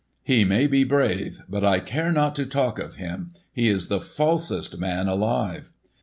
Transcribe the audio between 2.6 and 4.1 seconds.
of him. He is the